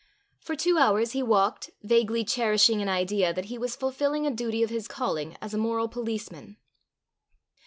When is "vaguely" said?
1.83-2.23